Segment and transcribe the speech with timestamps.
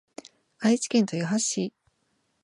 [0.57, 1.73] 愛知県豊橋市